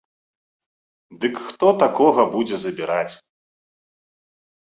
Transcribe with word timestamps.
Дык 1.25 1.35
хто 1.49 1.67
такога 1.83 2.21
будзе 2.35 2.57
забіраць. 2.63 3.13